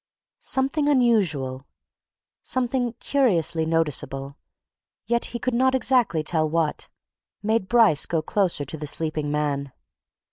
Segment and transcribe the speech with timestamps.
[0.39, 1.67] Something unusual,
[2.41, 4.35] something curiously noticeable
[5.05, 6.89] yet he could not exactly tell what
[7.43, 9.71] made Bryce go closer to the sleeping man.